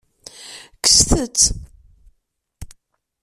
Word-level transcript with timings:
Kkset-t. 0.83 1.41